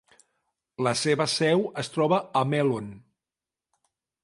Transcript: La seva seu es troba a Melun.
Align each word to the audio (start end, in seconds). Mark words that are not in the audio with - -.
La 0.87 0.93
seva 1.01 1.27
seu 1.33 1.61
es 1.83 1.93
troba 1.97 2.21
a 2.41 2.45
Melun. 2.55 2.91